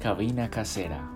Cabina 0.00 0.48
Casera. 0.48 1.06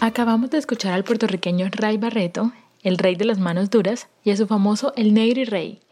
Acabamos 0.00 0.48
de 0.50 0.56
escuchar 0.56 0.94
al 0.94 1.04
puertorriqueño 1.04 1.68
Ray 1.72 1.98
Barreto, 1.98 2.52
el 2.82 2.96
rey 2.96 3.16
de 3.16 3.26
las 3.26 3.38
manos 3.38 3.68
duras, 3.68 4.08
y 4.24 4.30
a 4.30 4.36
su 4.38 4.46
famoso 4.46 4.94
El 4.96 5.12
Negro 5.12 5.42
y 5.42 5.44
Rey. 5.44 5.85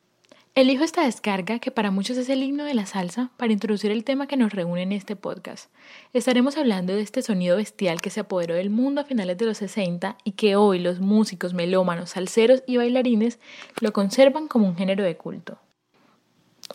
Elijo 0.57 0.85
esta 0.85 1.03
descarga, 1.03 1.59
que 1.59 1.73
para 1.73 1.91
muchos 1.91 2.17
es 2.17 2.29
el 2.29 2.41
himno 2.45 2.63
de 2.63 2.75
la 2.75 2.87
salsa, 2.87 3.33
para 3.37 3.53
introducir 3.53 3.91
el 3.91 4.05
tema 4.05 4.29
que 4.29 4.37
nos 4.37 4.53
reúne 4.53 4.83
en 4.83 4.93
este 4.93 5.17
podcast. 5.17 5.69
Estaremos 6.13 6.57
hablando 6.57 6.95
de 6.95 7.01
este 7.01 7.23
sonido 7.23 7.57
bestial 7.57 8.01
que 8.01 8.11
se 8.11 8.21
apoderó 8.21 8.55
del 8.55 8.71
mundo 8.71 9.01
a 9.01 9.05
finales 9.05 9.37
de 9.37 9.47
los 9.47 9.59
60 9.59 10.17
y 10.23 10.33
que 10.33 10.55
hoy 10.55 10.79
los 10.79 11.01
músicos, 11.01 11.55
melómanos, 11.55 12.11
salseros 12.11 12.63
y 12.69 12.77
bailarines 12.77 13.41
lo 13.81 13.93
conservan 13.93 14.47
como 14.47 14.69
un 14.69 14.77
género 14.77 15.03
de 15.03 15.17
culto. 15.17 15.59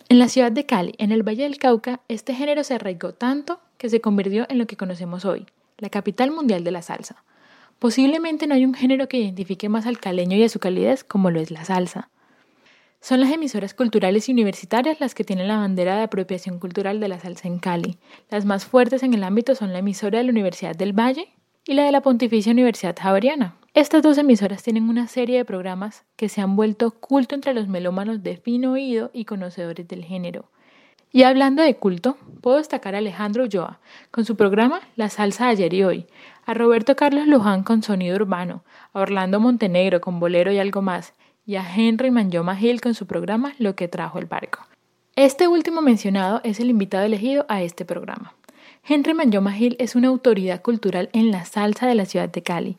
En 0.09 0.20
la 0.20 0.28
ciudad 0.28 0.52
de 0.52 0.66
Cali, 0.66 0.94
en 0.98 1.14
el 1.14 1.23
Valle 1.23 1.44
del 1.44 1.58
Cauca, 1.58 2.02
este 2.09 2.34
género 2.36 2.66
se 2.66 2.73
arraigó 2.73 3.14
tanto 3.14 3.62
que 3.78 3.88
se 3.88 4.02
convirtió 4.02 4.46
en 4.50 4.58
lo 4.58 4.68
que 4.68 4.76
conocemos 4.76 5.23
hoy, 5.23 5.46
la 5.78 5.90
capital 5.90 6.32
mundial 6.32 6.66
de 6.66 6.72
la 6.72 6.82
salsa. 6.82 7.23
Posiblemente 7.80 8.46
no 8.46 8.56
hay 8.56 8.66
un 8.66 8.73
género 8.73 9.08
que 9.08 9.20
identifique 9.20 9.70
más 9.70 9.86
al 9.86 10.02
caleño 10.02 10.36
y 10.36 10.44
a 10.44 10.50
su 10.50 10.59
calidez 10.59 11.06
como 11.06 11.32
lo 11.32 11.40
es 11.40 11.50
la 11.50 11.64
salsa. 11.64 12.09
Son 13.02 13.22
las 13.22 13.31
emisoras 13.31 13.73
culturales 13.73 14.28
y 14.28 14.33
universitarias 14.33 15.00
las 15.00 15.16
que 15.16 15.23
tienen 15.23 15.47
la 15.47 15.58
bandera 15.58 15.95
de 15.95 16.03
apropiación 16.03 16.59
cultural 16.59 17.00
de 17.00 17.08
la 17.08 17.17
salsa 17.17 17.47
en 17.47 17.58
Cali. 17.58 17.97
Las 18.30 18.44
más 18.44 18.66
fuertes 18.66 19.03
en 19.03 19.14
el 19.14 19.23
ámbito 19.23 19.56
son 19.56 19.72
la 19.72 19.80
emisora 19.80 20.17
de 20.17 20.25
la 20.25 20.31
Universidad 20.31 20.75
del 20.75 20.91
Valle 20.91 21.30
y 21.66 21.75
la 21.75 21.86
de 21.86 21.94
la 21.94 22.02
Pontificia 22.02 22.52
Universidad 22.52 22.97
Javeriana. 23.00 23.56
Estas 23.73 24.03
dos 24.03 24.17
emisoras 24.17 24.64
tienen 24.64 24.89
una 24.89 25.08
serie 25.08 25.38
de 25.38 25.45
programas 25.45 26.03
que 26.17 26.28
se 26.28 26.41
han 26.41 26.58
vuelto 26.58 26.91
culto 26.91 27.36
entre 27.36 27.53
los 27.53 27.69
melómanos 27.69 28.22
de 28.22 28.36
fino 28.36 28.73
oído 28.73 29.11
y 29.13 29.23
conocedores 29.23 29.88
del 29.88 30.03
género. 30.03 30.52
Y 31.11 31.23
hablando 31.23 31.63
de 31.63 31.78
culto, 31.78 32.17
puedo 32.41 32.58
destacar 32.58 32.95
a 32.95 32.97
Alejandro 32.97 33.44
Ulloa 33.44 33.80
con 34.11 34.25
su 34.25 34.36
programa 34.36 34.81
La 34.97 35.09
Salsa 35.09 35.47
Ayer 35.47 35.73
y 35.73 35.84
Hoy, 35.84 36.08
a 36.45 36.53
Roberto 36.53 36.95
Carlos 36.97 37.28
Luján 37.28 37.63
con 37.63 37.81
Sonido 37.81 38.17
Urbano, 38.17 38.63
a 38.94 39.00
Orlando 39.00 39.39
Montenegro 39.39 40.02
con 40.02 40.19
Bolero 40.19 40.52
y 40.52 40.59
algo 40.59 40.81
más, 40.81 41.13
y 41.50 41.55
a 41.55 41.66
Henry 41.75 42.11
Manjoma 42.11 42.61
Hill 42.61 42.80
con 42.80 42.94
su 42.94 43.08
programa 43.08 43.55
Lo 43.58 43.75
que 43.75 43.88
trajo 43.88 44.19
el 44.19 44.28
barco. 44.28 44.59
Este 45.16 45.47
último 45.47 45.81
mencionado 45.81 46.41
es 46.44 46.59
el 46.59 46.69
invitado 46.69 47.06
elegido 47.06 47.47
a 47.50 47.64
este 47.64 47.86
programa. 47.86 48.36
Henry 48.88 49.16
Manjoma 49.16 49.58
Hill 49.58 49.75
es 49.80 49.95
una 49.95 50.09
autoridad 50.09 50.61
cultural 50.61 51.09
en 51.11 51.31
la 51.31 51.45
salsa 51.45 51.88
de 51.88 51.95
la 51.95 52.06
ciudad 52.06 52.30
de 52.30 52.44
Cali. 52.44 52.78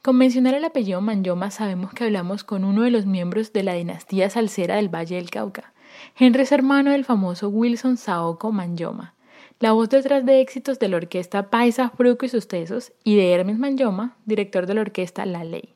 Con 0.00 0.16
mencionar 0.16 0.54
el 0.54 0.64
apellido 0.64 1.02
Manjoma 1.02 1.50
sabemos 1.50 1.92
que 1.92 2.04
hablamos 2.04 2.42
con 2.42 2.64
uno 2.64 2.84
de 2.84 2.90
los 2.90 3.04
miembros 3.04 3.52
de 3.52 3.64
la 3.64 3.74
dinastía 3.74 4.30
salsera 4.30 4.76
del 4.76 4.88
Valle 4.88 5.16
del 5.16 5.28
Cauca. 5.28 5.74
Henry 6.18 6.44
es 6.44 6.52
hermano 6.52 6.92
del 6.92 7.04
famoso 7.04 7.50
Wilson 7.50 7.98
Saoko 7.98 8.50
Manjoma, 8.50 9.14
la 9.60 9.72
voz 9.72 9.90
detrás 9.90 10.24
de 10.24 10.40
éxitos 10.40 10.78
de 10.78 10.88
la 10.88 10.96
orquesta 10.96 11.50
Paisa, 11.50 11.90
Fruco 11.90 12.24
y 12.24 12.30
sus 12.30 12.48
tesos, 12.48 12.94
y 13.04 13.16
de 13.16 13.34
Hermes 13.34 13.58
Manjoma, 13.58 14.16
director 14.24 14.64
de 14.64 14.72
la 14.72 14.80
orquesta 14.80 15.26
La 15.26 15.44
Ley. 15.44 15.75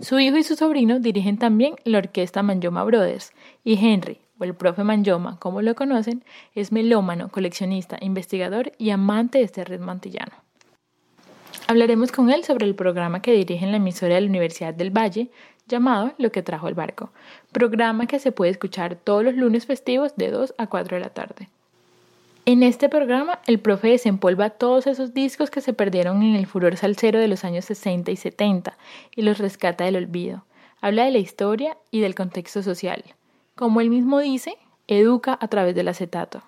Su 0.00 0.20
hijo 0.20 0.36
y 0.36 0.44
su 0.44 0.54
sobrino 0.54 1.00
dirigen 1.00 1.38
también 1.38 1.74
la 1.82 1.98
orquesta 1.98 2.44
Manjoma 2.44 2.84
Brothers, 2.84 3.32
y 3.64 3.84
Henry, 3.84 4.20
o 4.38 4.44
el 4.44 4.54
profe 4.54 4.84
Manjoma, 4.84 5.40
como 5.40 5.60
lo 5.60 5.74
conocen, 5.74 6.24
es 6.54 6.70
melómano, 6.70 7.30
coleccionista, 7.30 7.98
investigador 8.00 8.70
y 8.78 8.90
amante 8.90 9.38
de 9.38 9.44
este 9.44 9.64
ritmo 9.64 9.90
antillano. 9.90 10.32
Hablaremos 11.66 12.12
con 12.12 12.30
él 12.30 12.44
sobre 12.44 12.64
el 12.64 12.76
programa 12.76 13.20
que 13.20 13.32
dirige 13.32 13.64
en 13.64 13.72
la 13.72 13.78
emisora 13.78 14.14
de 14.14 14.20
la 14.20 14.28
Universidad 14.28 14.72
del 14.72 14.96
Valle, 14.96 15.30
llamado 15.66 16.14
Lo 16.16 16.30
que 16.30 16.44
trajo 16.44 16.68
el 16.68 16.74
barco, 16.74 17.10
programa 17.50 18.06
que 18.06 18.20
se 18.20 18.30
puede 18.30 18.52
escuchar 18.52 18.94
todos 18.94 19.24
los 19.24 19.34
lunes 19.34 19.66
festivos 19.66 20.14
de 20.16 20.30
2 20.30 20.54
a 20.58 20.68
4 20.68 20.96
de 20.96 21.00
la 21.00 21.10
tarde. 21.10 21.48
En 22.50 22.62
este 22.62 22.88
programa, 22.88 23.40
el 23.46 23.60
profe 23.60 23.88
desempolva 23.88 24.48
todos 24.48 24.86
esos 24.86 25.12
discos 25.12 25.50
que 25.50 25.60
se 25.60 25.74
perdieron 25.74 26.22
en 26.22 26.34
el 26.34 26.46
furor 26.46 26.78
salsero 26.78 27.18
de 27.18 27.28
los 27.28 27.44
años 27.44 27.66
60 27.66 28.10
y 28.10 28.16
70 28.16 28.78
y 29.14 29.20
los 29.20 29.36
rescata 29.36 29.84
del 29.84 29.96
olvido. 29.96 30.46
Habla 30.80 31.04
de 31.04 31.10
la 31.10 31.18
historia 31.18 31.76
y 31.90 32.00
del 32.00 32.14
contexto 32.14 32.62
social. 32.62 33.04
Como 33.54 33.82
él 33.82 33.90
mismo 33.90 34.18
dice, 34.18 34.54
educa 34.86 35.36
a 35.38 35.48
través 35.48 35.74
del 35.74 35.88
acetato. 35.88 36.42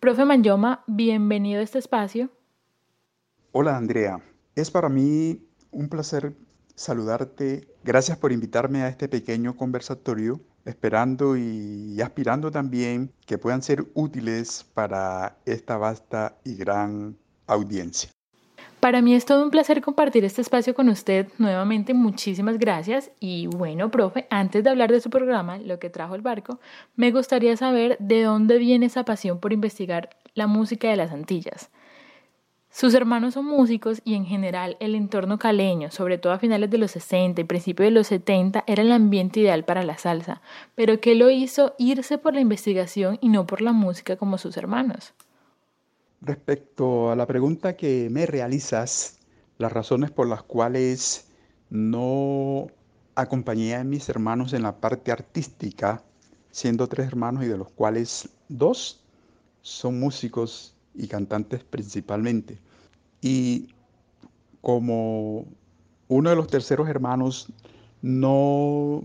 Profe 0.00 0.24
Manjoma, 0.24 0.82
bienvenido 0.86 1.60
a 1.60 1.64
este 1.64 1.78
espacio. 1.78 2.30
Hola 3.52 3.76
Andrea, 3.76 4.22
es 4.54 4.70
para 4.70 4.88
mí 4.88 5.46
un 5.72 5.90
placer 5.90 6.32
saludarte. 6.74 7.68
Gracias 7.84 8.16
por 8.16 8.32
invitarme 8.32 8.80
a 8.80 8.88
este 8.88 9.10
pequeño 9.10 9.58
conversatorio, 9.58 10.40
esperando 10.66 11.36
y 11.36 11.98
aspirando 12.02 12.50
también 12.50 13.12
que 13.24 13.38
puedan 13.38 13.62
ser 13.62 13.84
útiles 13.94 14.66
para 14.74 15.38
esta 15.46 15.78
vasta 15.78 16.36
y 16.44 16.56
gran 16.56 17.16
audiencia. 17.46 18.10
Para 18.80 19.00
mí 19.00 19.14
es 19.14 19.24
todo 19.24 19.42
un 19.42 19.50
placer 19.50 19.80
compartir 19.80 20.24
este 20.24 20.42
espacio 20.42 20.74
con 20.74 20.88
usted. 20.88 21.28
Nuevamente, 21.38 21.94
muchísimas 21.94 22.58
gracias. 22.58 23.10
Y 23.18 23.46
bueno, 23.46 23.90
profe, 23.90 24.26
antes 24.28 24.62
de 24.62 24.70
hablar 24.70 24.92
de 24.92 25.00
su 25.00 25.08
programa, 25.08 25.58
lo 25.58 25.78
que 25.78 25.88
trajo 25.88 26.14
el 26.14 26.20
barco, 26.20 26.60
me 26.94 27.10
gustaría 27.10 27.56
saber 27.56 27.96
de 27.98 28.22
dónde 28.22 28.58
viene 28.58 28.86
esa 28.86 29.04
pasión 29.04 29.40
por 29.40 29.52
investigar 29.52 30.10
la 30.34 30.46
música 30.46 30.88
de 30.88 30.96
las 30.96 31.10
Antillas. 31.10 31.70
Sus 32.76 32.92
hermanos 32.92 33.32
son 33.32 33.46
músicos 33.46 34.02
y 34.04 34.16
en 34.16 34.26
general 34.26 34.76
el 34.80 34.94
entorno 34.94 35.38
caleño, 35.38 35.90
sobre 35.90 36.18
todo 36.18 36.34
a 36.34 36.38
finales 36.38 36.68
de 36.68 36.76
los 36.76 36.90
60 36.90 37.40
y 37.40 37.44
principios 37.44 37.86
de 37.86 37.90
los 37.90 38.08
70, 38.08 38.64
era 38.66 38.82
el 38.82 38.92
ambiente 38.92 39.40
ideal 39.40 39.64
para 39.64 39.82
la 39.82 39.96
salsa, 39.96 40.42
pero 40.74 41.00
¿qué 41.00 41.14
lo 41.14 41.30
hizo 41.30 41.74
irse 41.78 42.18
por 42.18 42.34
la 42.34 42.40
investigación 42.40 43.16
y 43.22 43.30
no 43.30 43.46
por 43.46 43.62
la 43.62 43.72
música 43.72 44.16
como 44.16 44.36
sus 44.36 44.58
hermanos? 44.58 45.14
Respecto 46.20 47.10
a 47.10 47.16
la 47.16 47.24
pregunta 47.24 47.76
que 47.76 48.10
me 48.10 48.26
realizas, 48.26 49.20
las 49.56 49.72
razones 49.72 50.10
por 50.10 50.28
las 50.28 50.42
cuales 50.42 51.30
no 51.70 52.66
acompañé 53.14 53.74
a 53.74 53.84
mis 53.84 54.06
hermanos 54.10 54.52
en 54.52 54.64
la 54.64 54.76
parte 54.76 55.12
artística, 55.12 56.02
siendo 56.50 56.88
tres 56.88 57.06
hermanos 57.06 57.42
y 57.42 57.46
de 57.46 57.56
los 57.56 57.70
cuales 57.70 58.28
dos 58.50 59.02
son 59.62 59.98
músicos 59.98 60.74
y 60.94 61.08
cantantes 61.08 61.64
principalmente. 61.64 62.65
Y 63.28 63.74
como 64.60 65.46
uno 66.06 66.30
de 66.30 66.36
los 66.36 66.46
terceros 66.46 66.88
hermanos, 66.88 67.52
no 68.02 69.02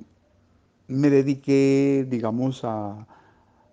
me 0.87 1.09
dediqué, 1.09 2.05
digamos, 2.07 2.63
a, 2.63 3.07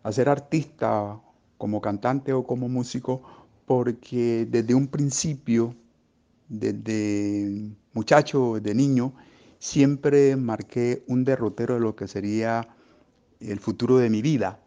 a 0.02 0.12
ser 0.12 0.30
artista 0.30 1.20
como 1.58 1.82
cantante 1.82 2.32
o 2.32 2.44
como 2.44 2.70
músico, 2.70 3.20
porque 3.66 4.46
desde 4.48 4.74
un 4.74 4.86
principio, 4.86 5.74
desde 6.48 7.70
muchacho, 7.92 8.58
de 8.58 8.74
niño, 8.74 9.12
siempre 9.58 10.34
marqué 10.34 11.04
un 11.08 11.24
derrotero 11.24 11.74
de 11.74 11.80
lo 11.80 11.94
que 11.94 12.08
sería 12.08 12.66
el 13.40 13.60
futuro 13.60 13.98
de 13.98 14.08
mi 14.08 14.22
vida, 14.22 14.58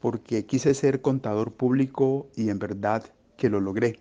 porque 0.00 0.46
quise 0.46 0.74
ser 0.74 1.00
contador 1.00 1.52
público 1.52 2.26
y 2.34 2.48
en 2.48 2.58
verdad 2.58 3.04
que 3.36 3.48
lo 3.48 3.60
logré. 3.60 4.00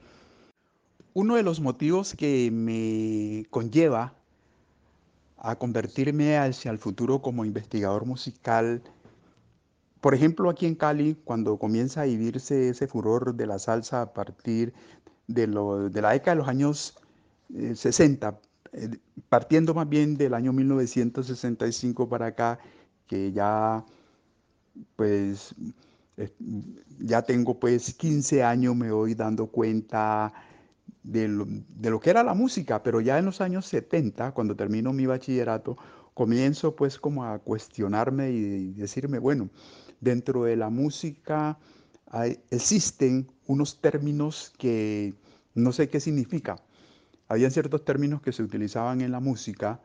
Uno 1.14 1.36
de 1.36 1.44
los 1.44 1.60
motivos 1.60 2.16
que 2.16 2.50
me 2.52 3.46
conlleva 3.50 4.14
a 5.38 5.56
convertirme 5.58 6.38
hacia 6.38 6.72
el 6.72 6.78
futuro 6.78 7.22
como 7.22 7.44
investigador 7.44 8.06
musical, 8.06 8.82
por 10.00 10.14
ejemplo, 10.16 10.50
aquí 10.50 10.66
en 10.66 10.76
Cali, 10.76 11.16
cuando 11.26 11.58
comienza 11.58 12.02
a 12.02 12.06
vivirse 12.06 12.70
ese 12.70 12.88
furor 12.88 13.36
de 13.36 13.46
la 13.46 13.60
salsa 13.60 14.02
a 14.04 14.14
partir 14.14 14.74
de, 15.28 15.48
de 15.48 16.02
la 16.02 16.12
década 16.12 16.36
de 16.36 16.36
los 16.36 16.48
años 16.48 16.98
60, 17.50 18.30
eh, 18.30 18.90
eh, 18.94 18.98
partiendo 19.28 19.74
más 19.74 19.90
bien 19.90 20.16
del 20.16 20.34
año 20.34 20.54
1965 20.54 22.08
para 22.08 22.28
acá, 22.28 22.60
que 23.08 23.34
ya 23.34 23.86
pues 24.96 25.54
ya 27.00 27.22
tengo 27.22 27.60
pues 27.60 27.94
15 27.94 28.44
años, 28.44 28.76
me 28.76 28.92
voy 28.92 29.14
dando 29.16 29.48
cuenta 29.48 30.32
de 31.04 31.28
lo, 31.28 32.00
que 32.00 32.10
era 32.10 32.24
la 32.24 32.34
música, 32.34 32.84
pero 32.84 33.02
ya 33.02 33.18
en 33.18 33.26
los 33.26 33.42
años 33.42 33.66
70, 33.66 34.32
cuando 34.34 34.56
termino 34.56 34.94
mi 34.94 35.06
bachillerato, 35.06 35.78
comienzo 36.14 36.76
pues 36.76 37.00
como 37.00 37.26
a 37.26 37.40
cuestionarme 37.40 38.32
y 38.32 38.74
decirme, 38.74 39.20
bueno, 39.20 39.50
dentro 40.00 40.44
de 40.44 40.56
la 40.56 40.70
música 40.70 41.58
existen 42.50 43.32
unos 43.48 43.80
términos 43.80 44.54
que 44.58 45.16
no 45.56 45.72
sé 45.72 45.90
qué 45.90 46.00
significa. 46.00 46.58
Habían 47.28 47.52
ciertos 47.52 47.86
términos 47.86 48.22
que 48.22 48.34
se 48.34 48.44
utilizaban 48.44 49.02
en 49.02 49.12
la 49.12 49.22
música 49.22 49.80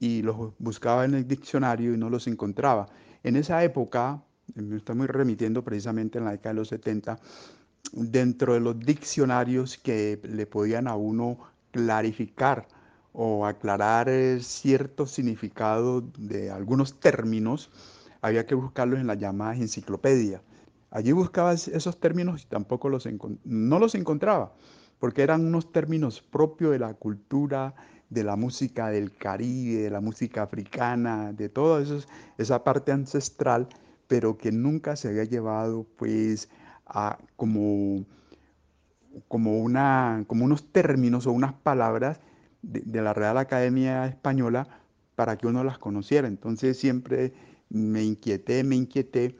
y 0.00 0.22
los 0.22 0.52
buscaba 0.58 1.04
en 1.04 1.14
el 1.14 1.28
diccionario 1.28 1.94
y 1.94 1.98
no 1.98 2.08
los 2.08 2.26
encontraba. 2.26 2.88
En 3.22 3.36
esa 3.36 3.62
época 3.62 4.22
me 4.54 4.76
estoy 4.76 5.06
remitiendo 5.06 5.62
precisamente 5.62 6.18
en 6.18 6.24
la 6.24 6.32
década 6.32 6.54
de 6.54 6.60
los 6.60 6.68
70, 6.68 7.18
dentro 7.92 8.54
de 8.54 8.60
los 8.60 8.78
diccionarios 8.78 9.76
que 9.78 10.20
le 10.22 10.46
podían 10.46 10.86
a 10.86 10.96
uno 10.96 11.38
clarificar 11.72 12.68
o 13.12 13.46
aclarar 13.46 14.08
eh, 14.08 14.40
cierto 14.40 15.06
significado 15.06 16.02
de 16.16 16.50
algunos 16.50 16.98
términos, 17.00 17.70
había 18.22 18.46
que 18.46 18.54
buscarlos 18.54 19.00
en 19.00 19.06
las 19.06 19.18
llamadas 19.18 19.58
enciclopedias. 19.58 20.40
Allí 20.90 21.12
buscaba 21.12 21.52
esos 21.52 21.98
términos 22.00 22.42
y 22.42 22.46
tampoco 22.46 22.88
los 22.88 23.08
no 23.44 23.78
los 23.78 23.94
encontraba, 23.94 24.52
porque 24.98 25.22
eran 25.22 25.46
unos 25.46 25.72
términos 25.72 26.22
propios 26.22 26.72
de 26.72 26.78
la 26.78 26.94
cultura, 26.94 27.74
de 28.10 28.24
la 28.24 28.36
música 28.36 28.88
del 28.88 29.16
Caribe, 29.16 29.82
de 29.82 29.90
la 29.90 30.00
música 30.00 30.42
africana, 30.42 31.32
de 31.32 31.48
toda 31.48 31.82
esa 32.36 32.62
parte 32.62 32.92
ancestral, 32.92 33.68
pero 34.06 34.36
que 34.36 34.52
nunca 34.52 34.96
se 34.96 35.08
había 35.08 35.24
llevado 35.24 35.86
pues 35.96 36.50
a 36.92 37.18
como, 37.36 38.04
como, 39.28 39.58
una, 39.58 40.24
como 40.26 40.44
unos 40.44 40.70
términos 40.70 41.26
o 41.26 41.32
unas 41.32 41.54
palabras 41.54 42.20
de, 42.60 43.02
la 43.02 43.14
Real 43.14 43.38
Academia 43.38 44.06
Española 44.06 44.68
para 45.16 45.36
que 45.36 45.46
uno 45.46 45.64
las 45.64 45.78
conociera. 45.78 46.28
Entonces 46.28 46.78
siempre 46.78 47.32
me 47.70 48.04
inquieté, 48.04 48.62
me 48.62 48.76
inquieté 48.76 49.36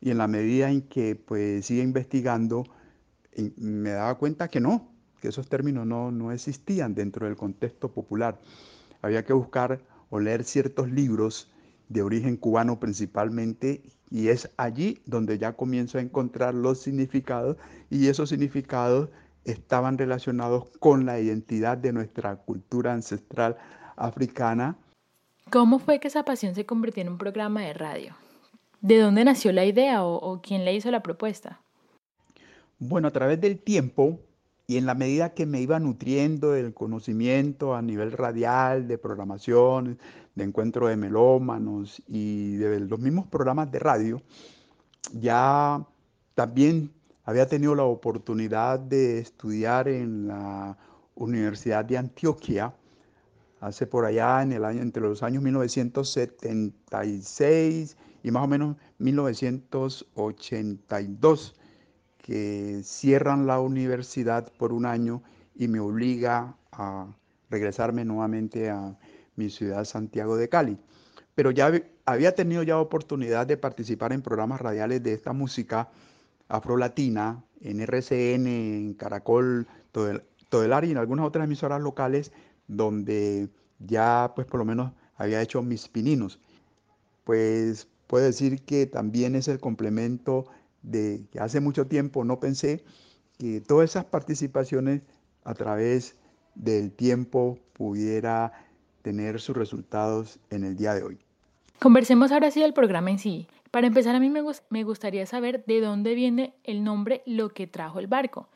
y 0.00 0.10
en 0.10 0.18
la 0.18 0.26
medida 0.26 0.70
en 0.70 0.82
que 0.82 1.14
pues 1.14 1.66
sigue 1.66 1.82
investigando 1.82 2.64
me 3.56 3.90
daba 3.90 4.16
cuenta 4.16 4.48
que 4.48 4.60
no, 4.60 4.92
que 5.20 5.28
esos 5.28 5.48
términos 5.48 5.86
no, 5.86 6.10
no 6.10 6.32
existían 6.32 6.94
dentro 6.94 7.26
del 7.26 7.36
contexto 7.36 7.92
popular. 7.92 8.40
Había 9.02 9.24
que 9.24 9.32
buscar 9.32 9.80
o 10.10 10.20
leer 10.20 10.44
ciertos 10.44 10.90
libros 10.90 11.50
de 11.88 12.02
origen 12.02 12.36
cubano 12.36 12.78
principalmente 12.78 13.82
y 14.10 14.28
es 14.28 14.50
allí 14.56 15.00
donde 15.06 15.38
ya 15.38 15.54
comienzo 15.54 15.98
a 15.98 16.00
encontrar 16.00 16.54
los 16.54 16.78
significados 16.80 17.56
y 17.90 18.08
esos 18.08 18.28
significados 18.28 19.10
estaban 19.44 19.98
relacionados 19.98 20.66
con 20.78 21.06
la 21.06 21.20
identidad 21.20 21.76
de 21.76 21.92
nuestra 21.92 22.36
cultura 22.36 22.92
ancestral 22.92 23.56
africana. 23.96 24.76
¿Cómo 25.50 25.78
fue 25.78 26.00
que 26.00 26.08
esa 26.08 26.24
pasión 26.24 26.54
se 26.54 26.64
convirtió 26.64 27.02
en 27.02 27.10
un 27.10 27.18
programa 27.18 27.62
de 27.62 27.74
radio? 27.74 28.16
¿De 28.80 28.98
dónde 28.98 29.24
nació 29.24 29.52
la 29.52 29.64
idea 29.64 30.04
o, 30.04 30.40
quién 30.42 30.64
le 30.64 30.74
hizo 30.74 30.90
la 30.90 31.02
propuesta? 31.02 31.60
Bueno, 32.78 33.08
a 33.08 33.10
través 33.10 33.40
del 33.40 33.58
tiempo 33.58 34.20
y 34.66 34.78
en 34.78 34.86
la 34.86 34.94
medida 34.94 35.34
que 35.34 35.46
me 35.46 35.60
iba 35.60 35.78
nutriendo 35.78 36.52
del 36.52 36.72
conocimiento 36.74 37.74
a 37.74 37.82
nivel 37.82 38.12
radial, 38.12 38.88
de 38.88 38.98
programación, 38.98 39.98
de 40.34 40.44
encuentro 40.44 40.88
de 40.88 40.96
melómanos 40.96 42.02
y 42.06 42.56
de 42.56 42.80
los 42.80 42.98
mismos 42.98 43.26
programas 43.26 43.70
de 43.70 43.78
radio, 43.78 44.22
ya 45.12 45.86
también 46.34 46.92
había 47.24 47.46
tenido 47.46 47.74
la 47.74 47.84
oportunidad 47.84 48.78
de 48.78 49.18
estudiar 49.18 49.88
en 49.88 50.28
la 50.28 50.78
Universidad 51.14 51.84
de 51.84 51.98
Antioquia, 51.98 52.74
hace 53.60 53.86
por 53.86 54.04
allá 54.04 54.42
en 54.42 54.52
el 54.52 54.64
año, 54.64 54.82
entre 54.82 55.02
los 55.02 55.22
años 55.22 55.42
1976 55.42 57.96
y 58.22 58.30
más 58.30 58.44
o 58.44 58.48
menos 58.48 58.76
1982, 58.98 61.54
que 62.18 62.82
cierran 62.82 63.46
la 63.46 63.60
universidad 63.60 64.52
por 64.58 64.72
un 64.72 64.86
año 64.86 65.22
y 65.54 65.68
me 65.68 65.80
obliga 65.80 66.56
a 66.72 67.06
regresarme 67.50 68.04
nuevamente 68.04 68.70
a 68.70 68.98
mi 69.36 69.50
ciudad 69.50 69.84
Santiago 69.84 70.36
de 70.36 70.48
Cali. 70.48 70.78
Pero 71.34 71.50
ya 71.50 71.72
había 72.04 72.34
tenido 72.34 72.62
ya 72.62 72.78
oportunidad 72.78 73.46
de 73.46 73.56
participar 73.56 74.12
en 74.12 74.22
programas 74.22 74.60
radiales 74.60 75.02
de 75.02 75.12
esta 75.12 75.32
música 75.32 75.90
Afrolatina, 76.48 77.42
en 77.60 77.80
RCN, 77.80 78.46
en 78.46 78.94
Caracol, 78.94 79.66
área 80.72 80.88
y 80.88 80.92
en 80.92 80.98
algunas 80.98 81.26
otras 81.26 81.44
emisoras 81.44 81.80
locales 81.80 82.32
donde 82.68 83.48
ya 83.78 84.32
pues 84.34 84.46
por 84.46 84.58
lo 84.58 84.64
menos 84.64 84.92
había 85.16 85.42
hecho 85.42 85.62
mis 85.62 85.88
pininos. 85.88 86.38
Pues 87.24 87.88
puedo 88.06 88.24
decir 88.24 88.62
que 88.62 88.86
también 88.86 89.34
es 89.34 89.48
el 89.48 89.58
complemento 89.58 90.46
de 90.82 91.26
que 91.32 91.40
hace 91.40 91.60
mucho 91.60 91.86
tiempo 91.86 92.24
no 92.24 92.38
pensé 92.38 92.84
que 93.38 93.60
todas 93.60 93.90
esas 93.90 94.04
participaciones 94.04 95.02
a 95.42 95.54
través 95.54 96.16
del 96.54 96.92
tiempo 96.92 97.58
pudiera 97.72 98.52
tener 99.04 99.38
sus 99.38 99.54
resultados 99.54 100.38
en 100.50 100.64
el 100.64 100.76
día 100.76 100.94
de 100.94 101.02
hoy. 101.02 101.18
Conversemos 101.78 102.32
ahora 102.32 102.50
sí 102.50 102.60
del 102.60 102.72
programa 102.72 103.10
en 103.10 103.18
sí. 103.18 103.46
Para 103.70 103.86
empezar, 103.86 104.14
a 104.14 104.20
mí 104.20 104.30
me, 104.30 104.82
gustaría 104.82 105.26
saber 105.26 105.62
de 105.66 105.80
dónde 105.80 106.14
viene 106.14 106.54
el 106.64 106.82
nombre 106.82 107.22
Lo 107.26 107.50
que 107.50 107.66
trajo 107.66 107.98
el 107.98 108.06
barco. 108.06 108.48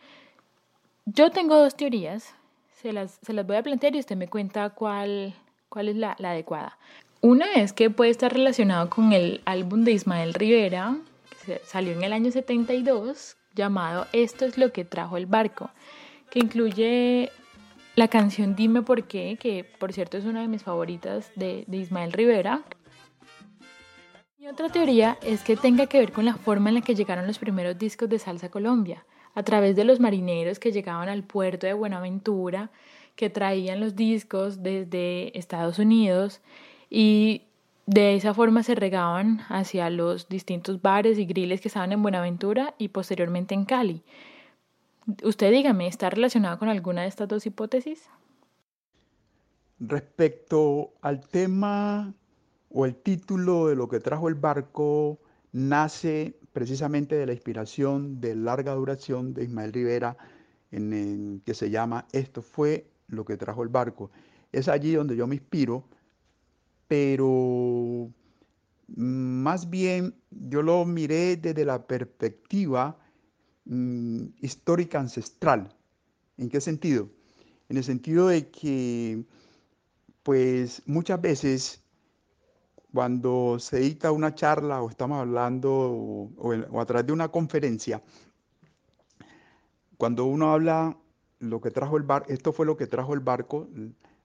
Yo 1.04 1.30
tengo 1.30 1.56
dos 1.56 1.76
teorías, 1.76 2.34
se 2.80 2.92
las, 2.92 3.20
voy 3.46 3.56
a 3.56 3.62
plantear 3.62 3.94
y 3.94 3.98
usted 3.98 4.16
me 4.16 4.28
cuenta 4.28 4.70
cuál, 4.70 5.34
cuál 5.68 5.88
es 5.88 5.96
la, 5.96 6.12
adecuada. 6.12 6.78
Una 7.20 7.52
es 7.54 7.74
que 7.74 7.90
puede 7.90 8.10
estar 8.10 8.32
relacionado 8.32 8.88
con 8.88 9.12
el 9.12 9.42
álbum 9.44 9.84
de 9.84 9.92
Ismael 9.92 10.32
Rivera, 10.32 10.96
que 11.44 11.60
salió 11.66 11.92
en 11.92 12.04
el 12.04 12.12
año 12.14 12.30
72, 12.30 13.36
llamado 13.54 14.06
Esto 14.12 14.46
es 14.46 14.56
lo 14.56 14.72
que 14.72 14.86
trajo 14.86 15.18
el 15.18 15.26
barco, 15.26 15.70
que 16.30 16.38
incluye 16.38 17.30
la 17.98 18.06
canción 18.06 18.54
Dime 18.54 18.82
por 18.82 19.08
qué, 19.08 19.36
que 19.40 19.64
por 19.64 19.92
cierto 19.92 20.16
es 20.16 20.24
una 20.24 20.40
de 20.40 20.46
mis 20.46 20.62
favoritas 20.62 21.32
de, 21.34 21.66
Ismael 21.70 22.12
Rivera, 22.12 22.62
otra 24.48 24.70
teoría 24.70 25.18
es 25.20 25.42
que 25.42 25.56
tenga 25.56 25.86
que 25.86 25.98
ver 25.98 26.12
con 26.12 26.24
la 26.24 26.34
forma 26.34 26.70
en 26.70 26.76
la 26.76 26.80
que 26.80 26.94
llegaron 26.94 27.26
los 27.26 27.38
primeros 27.38 27.76
discos 27.76 28.08
de 28.08 28.18
Salsa 28.18 28.50
Colombia, 28.50 29.04
a 29.34 29.42
través 29.42 29.76
de 29.76 29.84
los 29.84 30.00
marineros 30.00 30.58
que 30.58 30.72
llegaban 30.72 31.08
al 31.08 31.24
puerto 31.24 31.66
de 31.66 31.74
Buenaventura, 31.74 32.70
que 33.16 33.30
traían 33.30 33.80
los 33.80 33.94
discos 33.94 34.62
desde 34.62 35.36
Estados 35.36 35.78
Unidos 35.78 36.40
y 36.88 37.42
de 37.86 38.14
esa 38.14 38.32
forma 38.32 38.62
se 38.62 38.76
regaban 38.76 39.40
hacia 39.48 39.90
los 39.90 40.28
distintos 40.28 40.80
bares 40.80 41.18
y 41.18 41.26
griles 41.26 41.60
que 41.60 41.68
estaban 41.68 41.92
en 41.92 42.00
Buenaventura 42.00 42.74
y 42.78 42.88
posteriormente 42.88 43.54
en 43.54 43.64
Cali. 43.64 44.02
Usted 45.22 45.50
dígame, 45.50 45.86
¿está 45.86 46.10
relacionado 46.10 46.58
con 46.58 46.68
alguna 46.68 47.02
de 47.02 47.08
estas 47.08 47.28
dos 47.28 47.46
hipótesis? 47.46 48.10
Respecto 49.80 50.92
al 51.00 51.26
tema 51.26 52.12
o 52.68 52.84
el 52.84 52.94
título 52.96 53.68
de 53.68 53.76
lo 53.76 53.88
que 53.88 54.00
trajo 54.00 54.28
el 54.28 54.34
barco 54.34 55.18
nace 55.52 56.38
precisamente 56.52 57.14
de 57.14 57.24
la 57.24 57.32
inspiración 57.32 58.20
de 58.20 58.34
larga 58.34 58.74
duración 58.74 59.32
de 59.32 59.44
Ismael 59.44 59.72
Rivera, 59.72 60.16
en 60.72 61.40
que 61.46 61.54
se 61.54 61.70
llama 61.70 62.06
Esto 62.12 62.42
fue 62.42 62.90
lo 63.06 63.24
que 63.24 63.38
trajo 63.38 63.62
el 63.62 63.70
barco. 63.70 64.10
Es 64.52 64.68
allí 64.68 64.92
donde 64.92 65.16
yo 65.16 65.26
me 65.26 65.36
inspiro, 65.36 65.84
pero 66.86 68.10
más 68.94 69.70
bien 69.70 70.14
yo 70.30 70.60
lo 70.60 70.84
miré 70.84 71.36
desde 71.36 71.64
la 71.64 71.86
perspectiva 71.86 72.98
mm, 73.68 74.24
histórica 74.40 74.98
ancestral. 74.98 75.74
¿En 76.36 76.48
qué 76.48 76.60
sentido? 76.60 77.08
En 77.68 77.76
el 77.76 77.84
sentido 77.84 78.28
de 78.28 78.48
que, 78.50 79.24
pues 80.22 80.82
muchas 80.86 81.20
veces 81.20 81.82
cuando 82.92 83.58
se 83.58 83.78
edita 83.78 84.12
una 84.12 84.34
charla 84.34 84.82
o 84.82 84.88
estamos 84.88 85.20
hablando 85.20 85.70
o, 85.70 86.80
a 86.80 86.86
través 86.86 87.06
de 87.06 87.12
una 87.12 87.28
conferencia, 87.28 88.02
cuando 89.96 90.24
uno 90.24 90.52
habla 90.52 90.96
lo 91.38 91.60
que 91.60 91.70
trajo 91.70 91.96
el 91.96 92.02
barco, 92.02 92.32
esto 92.32 92.52
fue 92.52 92.66
lo 92.66 92.76
que 92.76 92.86
trajo 92.86 93.14
el 93.14 93.20
barco, 93.20 93.68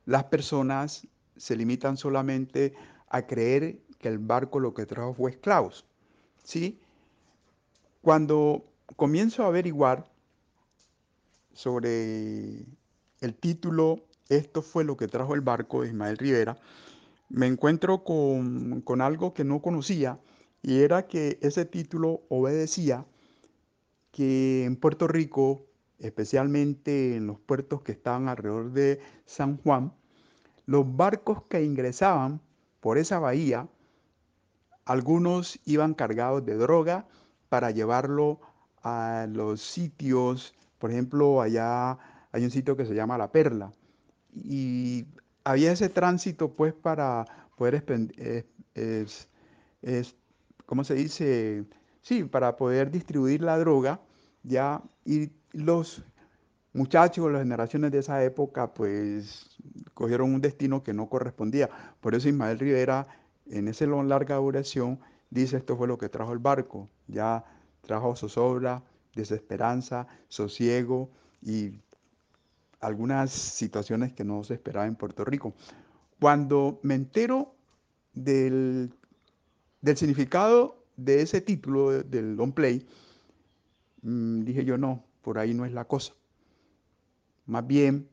las 0.05 0.23
personas 0.25 1.07
se 1.35 1.55
limitan 1.55 1.97
solamente 1.97 2.73
a 3.09 3.27
creer 3.27 3.79
que 3.99 4.07
el 4.07 4.19
barco 4.19 4.59
lo 4.59 4.73
que 4.73 4.85
trajo 4.85 5.13
fue 5.13 5.31
esclavos. 5.31 5.85
¿sí? 6.43 6.79
Cuando 8.01 8.65
comienzo 8.95 9.43
a 9.43 9.47
averiguar 9.47 10.05
sobre 11.53 12.65
el 13.21 13.35
título, 13.39 13.99
esto 14.29 14.61
fue 14.61 14.83
lo 14.83 14.97
que 14.97 15.07
trajo 15.07 15.35
el 15.35 15.41
barco 15.41 15.81
de 15.81 15.89
Ismael 15.89 16.17
Rivera, 16.17 16.57
me 17.29 17.47
encuentro 17.47 18.03
con, 18.03 19.01
algo 19.01 19.33
que 19.33 19.43
no 19.43 19.61
conocía 19.61 20.19
y 20.61 20.81
era 20.81 21.07
que 21.07 21.39
ese 21.41 21.65
título 21.65 22.21
obedecía 22.29 23.05
que 24.11 24.65
en 24.65 24.75
Puerto 24.75 25.07
Rico, 25.07 25.65
especialmente 25.99 27.15
en 27.15 27.27
los 27.27 27.39
puertos 27.39 27.81
que 27.81 27.91
estaban 27.91 28.27
alrededor 28.27 28.71
de 28.71 28.99
San 29.25 29.57
Juan, 29.57 29.93
los 30.65 30.95
barcos 30.95 31.43
que 31.49 31.63
ingresaban 31.63 32.39
por 32.79 32.97
esa 32.97 33.19
bahía, 33.19 33.67
algunos 34.85 35.59
iban 35.65 35.93
cargados 35.93 36.45
de 36.45 36.55
droga 36.55 37.07
para 37.49 37.71
llevarlo 37.71 38.39
a 38.83 39.27
los 39.31 39.61
sitios, 39.61 40.53
por 40.77 40.91
ejemplo, 40.91 41.41
allá 41.41 41.97
hay 42.31 42.43
un 42.43 42.51
sitio 42.51 42.75
que 42.75 42.85
se 42.85 42.93
llama 42.93 43.17
La 43.17 43.31
Perla, 43.31 43.71
y 44.33 45.05
había 45.43 45.71
ese 45.71 45.89
tránsito 45.89 46.53
pues 46.53 46.73
para 46.73 47.25
poder 47.55 47.83
¿cómo 50.65 50.83
se 50.83 50.95
dice? 50.95 51.65
Sí, 52.01 52.23
para 52.23 52.57
poder 52.57 52.91
distribuir 52.91 53.41
la 53.41 53.57
droga, 53.57 54.01
ya, 54.43 54.81
y 55.05 55.31
los 55.53 56.03
muchachos, 56.73 57.31
las 57.31 57.43
generaciones 57.43 57.91
de 57.91 57.99
esa 57.99 58.23
época, 58.23 58.73
pues 58.73 59.57
cogieron 59.93 60.33
un 60.33 60.41
destino 60.41 60.83
que 60.83 60.93
no 60.93 61.07
correspondía. 61.07 61.69
Por 62.01 62.15
eso 62.15 62.27
Ismael 62.27 62.59
Rivera, 62.59 63.07
en 63.45 63.67
esa 63.67 63.85
larga 63.85 64.35
duración, 64.37 64.99
dice 65.29 65.57
esto 65.57 65.77
fue 65.77 65.87
lo 65.87 65.97
que 65.97 66.09
trajo 66.09 66.33
el 66.33 66.39
barco. 66.39 66.89
Ya 67.07 67.45
trajo 67.85 68.15
zozobra, 68.15 68.83
desesperanza, 69.15 70.07
sosiego 70.27 71.09
y 71.41 71.79
algunas 72.79 73.31
situaciones 73.31 74.13
que 74.13 74.23
no 74.23 74.43
se 74.43 74.55
esperaba 74.55 74.87
en 74.87 74.95
Puerto 74.95 75.23
Rico. 75.23 75.53
Cuando 76.19 76.79
me 76.83 76.95
entero 76.95 77.55
del, 78.13 78.93
del 79.81 79.97
significado 79.97 80.83
de 80.95 81.21
ese 81.21 81.41
título 81.41 82.03
del 82.03 82.35
long 82.35 82.53
play, 82.53 82.85
mm, 84.01 84.43
dije 84.43 84.65
yo 84.65 84.77
no, 84.77 85.03
por 85.21 85.37
ahí 85.37 85.53
no 85.53 85.65
es 85.65 85.73
la 85.73 85.85
cosa. 85.85 86.13
Más 87.45 87.65
bien, 87.67 88.07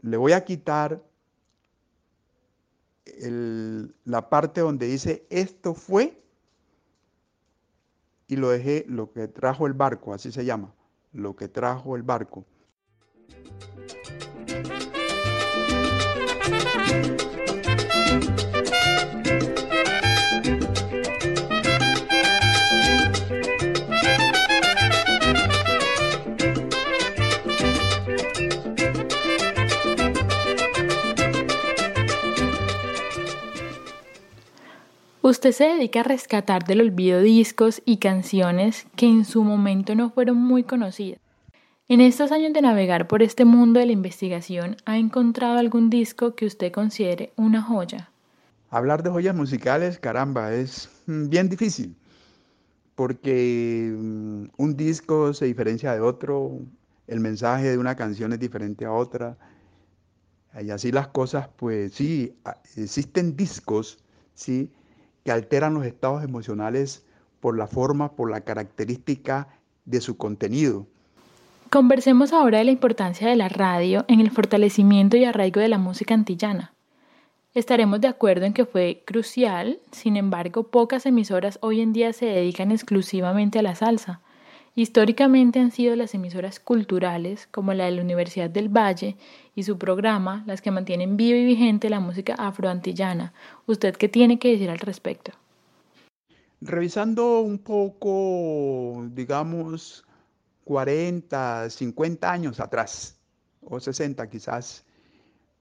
le 0.00 0.16
voy 0.16 0.32
a 0.32 0.44
quitar 0.44 1.02
la 4.04 4.28
parte 4.28 4.60
donde 4.60 4.86
dice 4.86 5.26
esto 5.30 5.74
fue 5.74 6.22
y 8.28 8.36
lo 8.36 8.50
dejé 8.50 8.84
lo 8.86 9.10
que 9.10 9.26
trajo 9.26 9.66
el 9.66 9.72
barco, 9.72 10.14
así 10.14 10.30
se 10.30 10.44
llama, 10.44 10.74
lo 11.12 11.34
que 11.34 11.48
trajo 11.48 11.96
el 11.96 12.02
barco. 12.02 12.44
Usted 35.28 35.52
se 35.52 35.64
dedica 35.64 36.00
a 36.00 36.04
rescatar 36.04 36.64
del 36.64 36.80
olvido 36.80 37.20
discos 37.20 37.82
y 37.84 37.98
canciones 37.98 38.86
que 38.96 39.04
en 39.04 39.26
su 39.26 39.44
momento 39.44 39.94
no 39.94 40.08
fueron 40.08 40.38
muy 40.38 40.64
conocidas. 40.64 41.20
En 41.86 42.00
estos 42.00 42.32
años 42.32 42.54
de 42.54 42.62
navegar 42.62 43.08
por 43.08 43.22
este 43.22 43.44
mundo 43.44 43.78
de 43.78 43.84
la 43.84 43.92
investigación, 43.92 44.78
¿ha 44.86 44.96
encontrado 44.96 45.58
algún 45.58 45.90
disco 45.90 46.34
que 46.34 46.46
usted 46.46 46.72
considere 46.72 47.34
una 47.36 47.60
joya? 47.60 48.10
Hablar 48.70 49.02
de 49.02 49.10
joyas 49.10 49.36
musicales, 49.36 49.98
caramba, 49.98 50.54
es 50.54 50.88
bien 51.04 51.50
difícil, 51.50 51.94
porque 52.94 53.94
mm, 53.94 54.44
un 54.56 54.76
disco 54.78 55.34
se 55.34 55.44
diferencia 55.44 55.92
de 55.92 56.00
otro, 56.00 56.58
el 57.06 57.20
mensaje 57.20 57.68
de 57.68 57.76
una 57.76 57.96
canción 57.96 58.32
es 58.32 58.38
diferente 58.38 58.86
a 58.86 58.92
otra, 58.92 59.36
y 60.58 60.70
así 60.70 60.90
las 60.90 61.08
cosas, 61.08 61.50
pues 61.54 61.92
sí, 61.92 62.34
existen 62.76 63.36
discos, 63.36 63.98
sí, 64.32 64.72
que 65.28 65.32
alteran 65.32 65.74
los 65.74 65.84
estados 65.84 66.24
emocionales 66.24 67.04
por 67.40 67.58
la 67.58 67.66
forma, 67.66 68.12
por 68.12 68.30
la 68.30 68.40
característica 68.40 69.48
de 69.84 70.00
su 70.00 70.16
contenido. 70.16 70.86
Conversemos 71.68 72.32
ahora 72.32 72.56
de 72.56 72.64
la 72.64 72.70
importancia 72.70 73.28
de 73.28 73.36
la 73.36 73.50
radio 73.50 74.06
en 74.08 74.20
el 74.20 74.30
fortalecimiento 74.30 75.18
y 75.18 75.26
arraigo 75.26 75.60
de 75.60 75.68
la 75.68 75.76
música 75.76 76.14
antillana. 76.14 76.72
Estaremos 77.52 78.00
de 78.00 78.08
acuerdo 78.08 78.46
en 78.46 78.54
que 78.54 78.64
fue 78.64 79.02
crucial, 79.04 79.80
sin 79.92 80.16
embargo, 80.16 80.62
pocas 80.62 81.04
emisoras 81.04 81.58
hoy 81.60 81.82
en 81.82 81.92
día 81.92 82.14
se 82.14 82.24
dedican 82.24 82.72
exclusivamente 82.72 83.58
a 83.58 83.62
la 83.62 83.74
salsa. 83.74 84.22
Históricamente 84.78 85.58
han 85.58 85.72
sido 85.72 85.96
las 85.96 86.14
emisoras 86.14 86.60
culturales, 86.60 87.48
como 87.50 87.74
la 87.74 87.86
de 87.86 87.90
la 87.90 88.00
Universidad 88.00 88.48
del 88.48 88.68
Valle 88.68 89.16
y 89.56 89.64
su 89.64 89.76
programa, 89.76 90.44
las 90.46 90.62
que 90.62 90.70
mantienen 90.70 91.16
viva 91.16 91.36
y 91.36 91.44
vigente 91.44 91.90
la 91.90 91.98
música 91.98 92.34
afroantillana. 92.34 93.32
¿Usted 93.66 93.96
qué 93.96 94.08
tiene 94.08 94.38
que 94.38 94.52
decir 94.52 94.70
al 94.70 94.78
respecto? 94.78 95.32
Revisando 96.60 97.40
un 97.40 97.58
poco, 97.58 99.04
digamos, 99.10 100.06
40, 100.62 101.70
50 101.70 102.30
años 102.30 102.60
atrás, 102.60 103.18
o 103.64 103.80
60 103.80 104.30
quizás, 104.30 104.84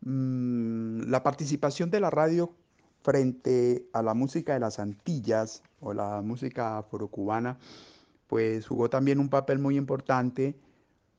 mm, 0.02 1.10
la 1.10 1.24
participación 1.24 1.90
de 1.90 2.02
la 2.02 2.12
radio 2.12 2.54
frente 3.02 3.88
a 3.94 4.04
la 4.04 4.14
música 4.14 4.54
de 4.54 4.60
las 4.60 4.78
Antillas 4.78 5.64
o 5.80 5.92
la 5.92 6.22
música 6.22 6.78
afrocubana 6.78 7.58
pues 8.28 8.68
jugó 8.68 8.90
también 8.90 9.20
un 9.20 9.30
papel 9.30 9.60
muy 9.60 9.78
importante 9.78 10.56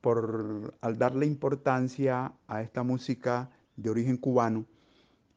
por, 0.01 0.75
al 0.81 0.99
darle 0.99 1.27
importancia 1.27 2.33
a 2.47 2.63
esta 2.63 2.83
música 2.83 3.51
de 3.77 3.91
origen 3.91 4.17
cubano. 4.17 4.67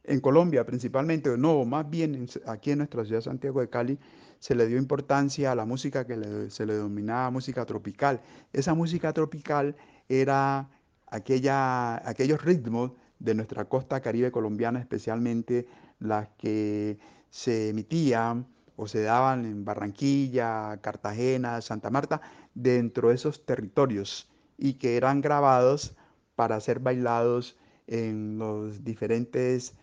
En 0.03 0.19
Colombia 0.19 0.65
principalmente, 0.65 1.37
no, 1.37 1.63
más 1.65 1.89
bien 1.89 2.27
aquí 2.47 2.71
en 2.71 2.79
nuestra 2.79 3.05
ciudad 3.05 3.21
Santiago 3.21 3.61
de 3.61 3.69
Cali, 3.69 3.99
se 4.39 4.55
le 4.55 4.67
dio 4.67 4.77
importancia 4.77 5.51
a 5.51 5.55
la 5.55 5.65
música 5.65 6.05
que 6.05 6.49
se 6.49 6.65
le 6.65 6.73
denominaba 6.73 7.29
música 7.29 7.65
tropical. 7.65 8.21
Esa 8.51 8.73
música 8.73 9.13
tropical 9.13 9.75
era 10.09 10.67
aquella, 11.07 12.07
aquellos 12.07 12.43
ritmos 12.43 12.93
de 13.19 13.35
nuestra 13.35 13.65
costa 13.65 14.01
caribe 14.01 14.31
colombiana, 14.31 14.79
especialmente 14.79 15.67
las 15.99 16.29
que 16.29 16.97
se 17.29 17.69
emitían 17.69 18.47
o 18.81 18.87
se 18.87 19.03
daban 19.03 19.45
en 19.45 19.63
Barranquilla, 19.63 20.79
Cartagena, 20.81 21.61
Santa 21.61 21.91
Marta, 21.91 22.19
dentro 22.55 23.09
de 23.09 23.15
esos 23.15 23.45
territorios 23.45 24.27
y 24.57 24.73
que 24.73 24.97
eran 24.97 25.21
grabados 25.21 25.95
para 26.35 26.59
ser 26.59 26.79
bailados 26.79 27.55
en 27.85 28.39
los 28.39 28.83
diferentes 28.83 29.75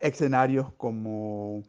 escenarios 0.00 0.72
como 0.76 1.62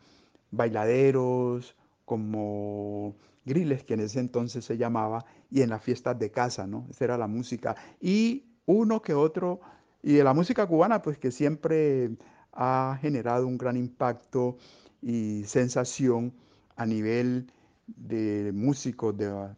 bailaderos, 0.49 1.75
como 2.05 3.13
griles, 3.45 3.83
que 3.83 3.93
en 3.93 3.99
ese 3.99 4.19
entonces 4.19 4.65
se 4.65 4.75
llamaba, 4.75 5.25
y 5.51 5.61
en 5.61 5.69
las 5.69 5.83
fiestas 5.83 6.17
de 6.17 6.31
casa, 6.31 6.65
¿no? 6.65 6.87
Esa 6.89 7.03
era 7.05 7.19
la 7.19 7.27
música. 7.27 7.75
Y 8.01 8.45
uno 8.65 8.99
que 9.03 9.13
otro, 9.13 9.61
y 10.01 10.13
de 10.13 10.23
la 10.23 10.33
música 10.33 10.65
cubana, 10.65 11.03
pues 11.03 11.19
que 11.19 11.29
siempre 11.29 12.17
ha 12.51 12.97
generado 12.99 13.45
un 13.45 13.59
gran 13.59 13.77
impacto 13.77 14.57
y 15.03 15.43
sensación 15.43 16.33
a 16.75 16.85
nivel 16.85 17.51
de 17.87 18.51
músicos 18.53 19.15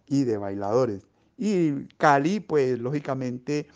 y 0.07 0.23
de 0.23 0.37
bailadores. 0.37 1.07
Y 1.37 1.85
Cali, 1.97 2.39
pues 2.39 2.79
lógicamente, 2.79 3.67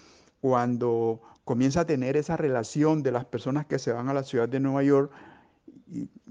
cuando 0.42 1.22
comienza 1.44 1.82
a 1.82 1.86
tener 1.86 2.16
esa 2.16 2.38
relación 2.38 3.04
de 3.04 3.12
las 3.12 3.26
personas 3.26 3.66
que 3.66 3.80
se 3.80 3.92
van 3.92 4.08
a 4.10 4.14
la 4.14 4.24
ciudad 4.24 4.48
de 4.48 4.60
Nueva 4.60 4.84
York 4.84 5.12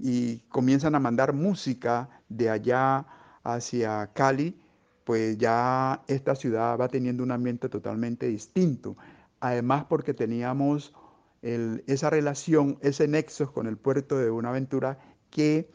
y, 0.01 0.39
comienzan 0.49 0.95
a 0.95 0.99
mandar 0.99 1.33
música 1.33 2.09
de 2.29 2.49
allá 2.49 3.05
hacia 3.43 4.07
Cali, 4.13 4.59
pues 5.03 5.37
ya 5.37 6.03
esta 6.07 6.35
ciudad 6.35 6.79
va 6.79 6.87
teniendo 6.87 7.23
un 7.23 7.31
ambiente 7.31 7.67
totalmente 7.69 8.27
distinto. 8.27 8.95
Además 9.39 9.85
porque 9.89 10.13
teníamos 10.13 10.93
esa 11.41 12.09
relación, 12.09 12.77
ese 12.81 13.07
nexo 13.07 13.51
con 13.51 13.67
el 13.67 13.77
puerto 13.77 14.17
de 14.17 14.29
Buenaventura 14.29 14.99
que 15.29 15.69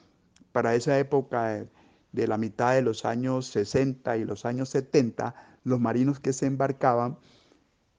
para 0.54 0.76
esa 0.76 0.96
época 1.00 1.66
de 2.12 2.28
la 2.28 2.38
mitad 2.38 2.74
de 2.74 2.82
los 2.82 3.04
años 3.04 3.48
60 3.48 4.18
y 4.18 4.24
los 4.24 4.44
años 4.44 4.68
70, 4.68 5.34
los 5.64 5.80
marinos 5.80 6.20
que 6.20 6.32
se 6.32 6.46
embarcaban 6.46 7.18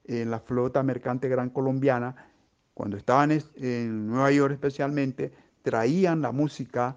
en 0.06 0.32
la 0.32 0.40
flota 0.40 0.82
mercante 0.82 1.28
gran 1.28 1.50
colombiana, 1.50 2.16
cuando 2.74 2.96
estaban 2.96 3.38
en 3.58 4.08
Nueva 4.08 4.32
York 4.32 4.54
especialmente, 4.54 5.34
traían 5.64 6.22
la 6.22 6.32
música 6.32 6.96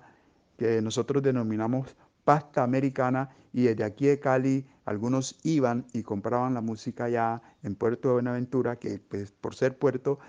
que 0.57 0.81
nosotros 0.81 1.25
denominamos 1.25 1.97
pasta 2.23 2.63
americana 2.63 3.31
y 3.53 3.63
desde 3.63 3.83
aquí 3.83 4.07
de 4.07 4.21
Cali 4.21 4.65
algunos 4.85 5.41
iban 5.43 5.87
y 5.93 6.05
compraban 6.05 6.55
la 6.55 6.61
música 6.61 7.09
ya 7.09 7.43
en 7.65 7.75
Puerto 7.75 8.07
de 8.07 8.15
Buenaventura, 8.15 8.77
que 8.77 9.01
pues, 9.01 9.33
por 9.33 9.57
ser 9.57 9.77
puerto, 9.77 10.21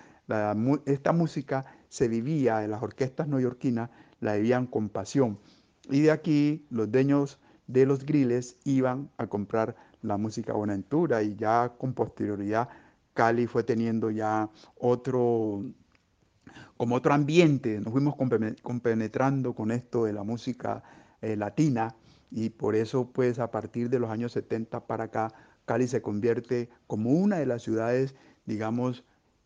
esta 0.88 1.12
música 1.12 1.66
se 1.88 2.08
vivía 2.08 2.64
en 2.64 2.72
las 2.72 2.82
orquestas 2.82 3.28
neoyorquinas 3.28 3.92
la 4.20 4.34
debían 4.34 4.68
con 4.68 4.90
pasión. 4.90 5.40
Y 5.90 6.02
de 6.02 6.12
aquí 6.12 6.66
los 6.70 6.92
dueños 6.92 7.40
de 7.68 7.86
los 7.86 8.06
griles 8.06 8.58
iban 8.64 9.10
a 9.18 9.28
comprar 9.28 9.76
la 10.02 10.18
música 10.18 10.54
Buenaventura 10.54 11.24
y 11.24 11.36
ya 11.36 11.74
con 11.78 11.94
posterioridad 11.94 12.70
Cali 13.14 13.48
fue 13.48 13.64
teniendo 13.64 14.12
ya 14.12 14.50
otro, 14.78 15.64
como 16.78 16.96
otro 16.96 17.14
ambiente, 17.14 17.80
nos 17.80 17.92
fuimos 17.92 18.16
compenetrando 18.62 19.54
con 19.54 19.72
esto 19.72 20.06
de 20.06 20.14
la 20.14 20.24
música 20.24 20.84
eh, 21.22 21.36
latina 21.36 21.96
y 22.32 22.50
por 22.50 22.76
eso 22.76 23.12
pues 23.12 23.40
a 23.40 23.52
partir 23.52 23.90
de 23.90 24.00
los 24.00 24.10
años 24.10 24.32
70 24.32 24.88
para 24.88 25.06
acá 25.06 25.34
Cali 25.66 25.88
se 25.88 26.02
convierte 26.02 26.70
como 26.88 27.12
una 27.12 27.38
de 27.38 27.46
las 27.46 27.62
ciudades, 27.62 28.16
digamos, 28.46 29.04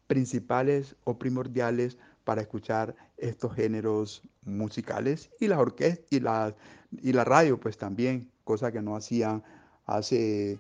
principales 0.08 0.96
o 1.04 1.18
primordiales 1.18 1.98
para 2.24 2.42
escuchar 2.42 2.96
estos 3.18 3.56
géneros 3.56 4.22
musicales 4.44 5.30
y 5.40 5.48
las 5.48 5.60
orquestas 5.60 6.06
y 6.10 6.20
la, 6.20 6.56
y 7.02 7.14
la 7.14 7.24
radio 7.24 7.60
pues 7.60 7.78
también, 7.78 8.32
cosa 8.44 8.72
que 8.72 8.82
no 8.82 8.96
hacían 8.96 9.44
hace 9.86 10.60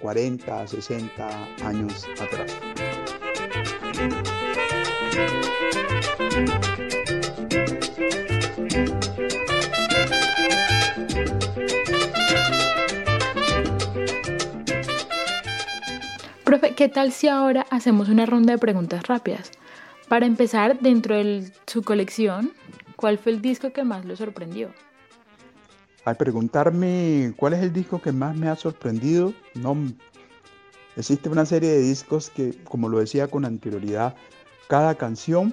40, 0.00 0.66
60 0.66 1.66
años 1.66 2.06
atrás. 2.20 2.52
Profe, 16.44 16.74
¿qué 16.74 16.88
tal 16.88 17.12
si 17.12 17.28
ahora 17.28 17.66
hacemos 17.70 18.08
una 18.08 18.26
ronda 18.26 18.52
de 18.52 18.58
preguntas 18.58 19.02
rápidas? 19.06 19.50
Para 20.08 20.26
empezar, 20.26 20.78
dentro 20.80 21.16
de 21.16 21.50
su 21.66 21.82
colección, 21.82 22.52
¿cuál 22.94 23.18
fue 23.18 23.32
el 23.32 23.42
disco 23.42 23.72
que 23.72 23.82
más 23.82 24.04
lo 24.04 24.14
sorprendió? 24.14 24.70
Al 26.04 26.16
preguntarme 26.16 27.34
cuál 27.36 27.54
es 27.54 27.62
el 27.62 27.72
disco 27.72 28.00
que 28.00 28.12
más 28.12 28.36
me 28.36 28.48
ha 28.48 28.54
sorprendido, 28.54 29.34
no 29.54 29.76
existe 30.94 31.28
una 31.28 31.44
serie 31.44 31.70
de 31.70 31.80
discos 31.80 32.30
que, 32.30 32.54
como 32.62 32.88
lo 32.88 33.00
decía 33.00 33.26
con 33.26 33.44
anterioridad, 33.44 34.14
cada 34.68 34.94
canción 34.94 35.52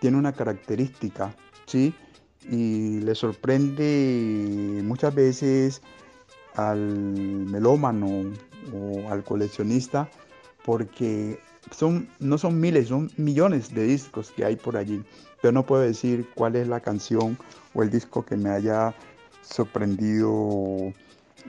tiene 0.00 0.16
una 0.16 0.32
característica, 0.32 1.32
¿sí? 1.66 1.94
Y 2.50 2.98
le 3.00 3.14
sorprende 3.14 4.80
muchas 4.82 5.14
veces 5.14 5.80
al 6.56 6.78
melómano 6.78 8.32
o 8.74 9.10
al 9.10 9.22
coleccionista 9.22 10.10
porque 10.64 11.38
son, 11.70 12.08
no 12.18 12.38
son 12.38 12.60
miles, 12.60 12.88
son 12.88 13.10
millones 13.16 13.74
de 13.74 13.84
discos 13.84 14.30
que 14.30 14.44
hay 14.44 14.56
por 14.56 14.76
allí. 14.76 15.02
Pero 15.40 15.52
no 15.52 15.64
puedo 15.64 15.82
decir 15.82 16.28
cuál 16.34 16.56
es 16.56 16.68
la 16.68 16.80
canción 16.80 17.38
o 17.74 17.82
el 17.82 17.90
disco 17.90 18.24
que 18.24 18.36
me 18.36 18.50
haya 18.50 18.94
sorprendido 19.42 20.92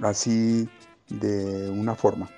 así 0.02 0.68
de 1.10 1.70
una 1.70 1.96
forma. 1.96 2.30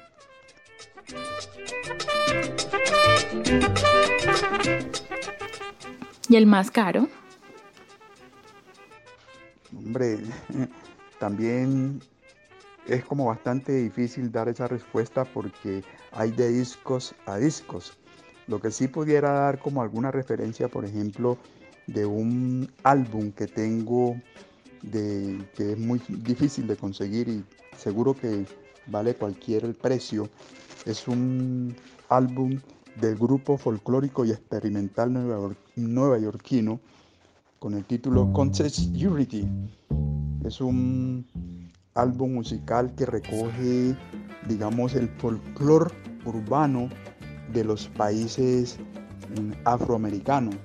¿Y 6.28 6.36
el 6.36 6.48
más 6.48 6.72
caro? 6.72 7.08
Hombre, 9.78 10.18
también 11.20 12.02
es 12.88 13.04
como 13.06 13.26
bastante 13.26 13.74
difícil 13.74 14.32
dar 14.32 14.50
esa 14.50 14.68
respuesta 14.68 15.26
porque 15.26 15.84
hay 16.16 16.32
de 16.32 16.50
discos 16.50 17.14
a 17.26 17.38
discos. 17.38 17.94
Lo 18.48 18.60
que 18.60 18.72
sí 18.72 18.88
pudiera 18.88 19.32
dar 19.32 19.60
como 19.60 19.82
alguna 19.82 20.12
referencia, 20.12 20.68
por 20.68 20.86
ejemplo, 20.86 21.38
de 21.88 22.06
un 22.06 22.72
álbum 22.84 23.32
que 23.32 23.48
tengo 23.48 24.16
de, 24.82 25.46
que 25.56 25.74
es 25.74 25.80
muy 25.80 26.02
difícil 26.08 26.68
de 26.68 26.76
conseguir 26.76 27.28
y 27.28 27.44
seguro 27.78 28.14
que 28.14 28.46
vale 28.88 29.16
cualquier 29.16 29.74
precio. 29.76 30.30
Es 30.86 31.08
un 31.08 31.76
álbum 32.10 32.60
del 33.00 33.16
grupo 33.16 33.58
folclórico 33.58 34.26
y 34.26 34.32
experimental 34.32 35.12
nueva, 35.12 35.56
con 37.60 37.74
el 37.74 37.86
título 37.86 38.32
Contest 38.32 38.80
Unity. 38.96 39.48
Es 40.46 40.62
un 40.62 41.26
álbum 41.96 42.34
musical 42.34 42.94
que 42.96 43.06
recoge, 43.06 43.96
digamos, 44.48 44.94
el 44.96 45.10
folclore 45.18 45.94
urbano 46.26 46.90
de 47.54 47.64
los 47.64 47.88
países 47.90 48.78
mm, 49.40 49.52
afroamericanos. 49.66 50.56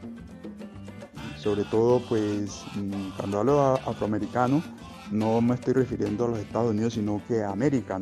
Sobre 1.36 1.64
todo, 1.64 2.02
pues, 2.08 2.62
mm, 2.76 3.16
cuando 3.16 3.40
hablo 3.40 3.60
afroamericano, 3.86 4.62
no 5.10 5.40
me 5.40 5.54
estoy 5.54 5.74
refiriendo 5.74 6.24
a 6.24 6.28
los 6.28 6.38
Estados 6.38 6.70
Unidos, 6.70 6.94
sino 6.94 7.22
que 7.26 7.42
a 7.42 7.50
América. 7.50 7.98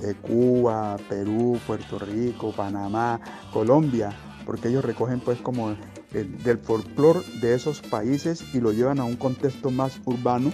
Eh, 0.00 0.14
Cuba, 0.20 0.96
Perú, 1.08 1.58
Puerto 1.66 1.98
Rico, 1.98 2.52
Panamá, 2.52 3.20
Colombia, 3.52 4.10
porque 4.44 4.68
ellos 4.68 4.84
recogen 4.84 5.20
pues 5.20 5.40
como 5.40 5.76
del 6.10 6.58
folclore 6.58 7.20
de 7.40 7.54
esos 7.54 7.80
países 7.80 8.44
y 8.52 8.60
lo 8.60 8.72
llevan 8.72 8.98
a 8.98 9.04
un 9.04 9.16
contexto 9.16 9.70
más 9.70 10.00
urbano 10.04 10.52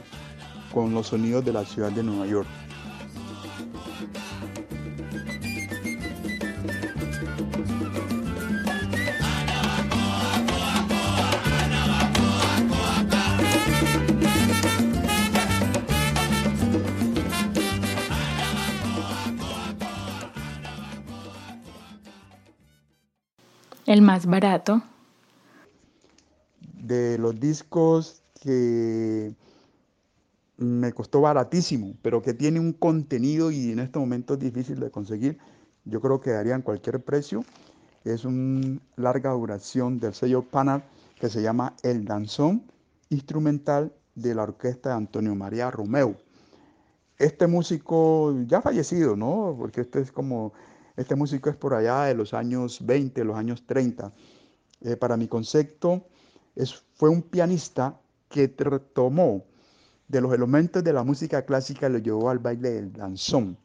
con 0.73 0.95
los 0.95 1.09
sonidos 1.09 1.45
de 1.45 1.53
la 1.53 1.65
ciudad 1.65 1.91
de 1.91 2.03
Nueva 2.03 2.27
York. 2.27 2.47
El 23.89 24.03
más 24.03 24.27
barato. 24.27 24.83
De 26.61 27.17
los 27.17 27.41
discos 27.41 28.21
que 28.39 29.33
me 30.59 30.93
costó 30.93 31.23
baratísimo, 31.23 31.95
pero 32.03 32.21
que 32.21 32.35
tiene 32.35 32.61
un 32.61 32.75
contenido 32.75 33.51
y 33.51 33.73
en 33.73 33.79
este 33.79 33.99
momento 33.99 34.35
es 34.35 34.41
difícil 34.41 34.79
de 34.79 34.91
conseguir, 34.91 35.39
yo 35.87 36.03
creo 36.03 36.21
que 36.21 36.33
darían 36.33 36.61
cualquier 36.61 37.03
precio. 37.03 37.47
Es 38.05 38.27
una 38.27 38.79
larga 38.97 39.31
duración 39.31 39.99
del 39.99 40.13
sello 40.13 40.43
Panal 40.43 40.85
que 41.19 41.31
se 41.31 41.41
llama 41.41 41.75
El 41.83 42.05
Danzón 42.05 42.65
Instrumental 43.09 43.91
de 44.15 44.35
la 44.35 44.43
orquesta 44.43 44.91
de 44.91 44.97
Antonio 44.97 45.35
María 45.35 45.71
Romeo. 45.71 46.15
Este 47.17 47.47
músico 47.47 48.37
ya 48.47 48.61
fallecido, 48.61 49.17
¿no? 49.17 49.57
Porque 49.59 49.81
este 49.81 50.03
es 50.03 50.13
como, 50.13 50.53
este 50.99 51.15
músico 51.15 51.49
es 51.49 51.57
por 51.57 51.75
allá 51.75 52.05
de 52.05 52.15
los 52.15 52.35
años 52.35 52.85
20, 52.85 53.23
los 53.25 53.37
años 53.37 53.65
30. 53.65 54.13
Eh, 54.81 54.97
para 54.97 55.17
mi 55.17 55.29
concepto, 55.29 56.09
fue 56.97 57.09
un 57.09 57.23
pianista 57.23 58.01
que 58.29 58.49
tomó 58.49 59.45
de 60.09 60.21
los 60.21 60.35
elementos 60.35 60.83
de 60.83 60.93
la 60.93 61.05
música 61.05 61.45
clásica 61.45 61.89
lo 61.89 61.99
llevó 61.99 62.31
al 62.31 62.41
baile 62.41 62.71
del 62.71 62.93
danzón. 62.93 63.57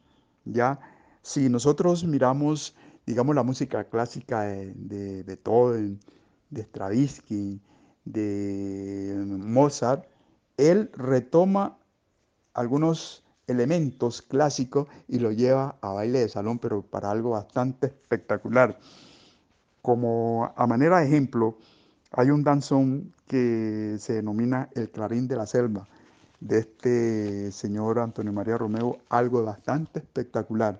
¿ya? 0.44 0.78
Si 1.22 1.48
nosotros 1.48 2.04
miramos, 2.04 2.76
digamos, 3.04 3.34
la 3.34 3.42
música 3.42 3.82
clásica 3.82 4.42
de, 4.42 5.24
Beethoven, 5.26 5.98
de 6.50 6.62
Stravinsky, 6.62 7.60
de 8.04 9.24
Mozart, 9.26 10.06
él 10.56 10.88
retoma 10.94 11.76
algunos 12.52 13.23
elementos 13.46 14.22
clásicos 14.22 14.88
y 15.08 15.18
lo 15.18 15.32
lleva 15.32 15.76
a 15.80 15.92
baile 15.92 16.20
de 16.20 16.28
salón, 16.28 16.58
pero 16.58 16.82
para 16.82 17.10
algo 17.10 17.30
bastante 17.30 17.86
espectacular. 17.86 18.78
Como 19.82 20.52
a 20.56 20.66
manera 20.66 20.98
de 21.00 21.06
ejemplo, 21.06 21.58
hay 22.12 22.30
un 22.30 22.42
danzón 22.42 23.12
que 23.26 23.96
se 23.98 24.14
denomina 24.14 24.68
el 24.74 24.90
clarín 24.90 25.28
de 25.28 25.36
la 25.36 25.46
selva 25.46 25.86
de 26.44 26.58
este 26.58 27.52
señor 27.52 27.98
Antonio 27.98 28.32
María 28.32 28.58
Romeo 28.58 28.98
algo 29.08 29.42
bastante 29.42 30.00
espectacular. 30.00 30.78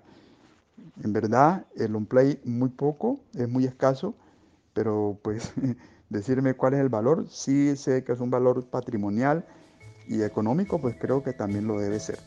En 1.03 1.11
verdad, 1.11 1.65
el 1.75 1.95
on 1.95 2.05
play 2.05 2.39
muy 2.45 2.69
poco, 2.69 3.19
es 3.33 3.49
muy 3.49 3.65
escaso, 3.65 4.13
pero 4.73 5.17
pues 5.23 5.53
decirme 6.09 6.53
cuál 6.53 6.75
es 6.75 6.81
el 6.81 6.89
valor, 6.89 7.27
sí 7.29 7.75
sé 7.75 8.03
que 8.03 8.11
es 8.11 8.19
un 8.19 8.29
valor 8.29 8.63
patrimonial 8.67 9.45
y 10.07 10.21
económico, 10.21 10.79
pues 10.79 10.95
creo 10.99 11.23
que 11.23 11.33
también 11.33 11.67
lo 11.67 11.79
debe 11.79 11.99
ser. 11.99 12.19